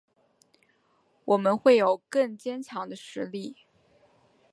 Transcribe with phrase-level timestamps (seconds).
[1.25, 3.55] 我们会有更坚强的实力